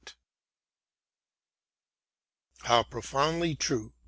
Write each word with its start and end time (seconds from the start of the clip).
t 0.03 0.13
How 2.63 2.81
profoundly 2.81 3.53
true 3.53 3.93